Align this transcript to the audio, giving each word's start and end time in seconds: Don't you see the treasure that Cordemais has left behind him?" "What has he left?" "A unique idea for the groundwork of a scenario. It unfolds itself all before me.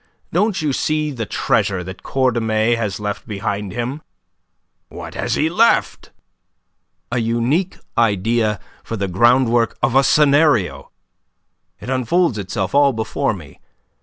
Don't 0.33 0.63
you 0.63 0.73
see 0.73 1.11
the 1.11 1.27
treasure 1.27 1.83
that 1.83 2.01
Cordemais 2.01 2.75
has 2.75 2.99
left 2.99 3.27
behind 3.27 3.71
him?" 3.71 4.01
"What 4.89 5.13
has 5.13 5.35
he 5.35 5.47
left?" 5.47 6.09
"A 7.11 7.19
unique 7.19 7.77
idea 7.95 8.59
for 8.83 8.97
the 8.97 9.07
groundwork 9.07 9.77
of 9.83 9.93
a 9.95 10.03
scenario. 10.03 10.89
It 11.79 11.91
unfolds 11.91 12.39
itself 12.39 12.73
all 12.73 12.93
before 12.93 13.35
me. 13.35 13.59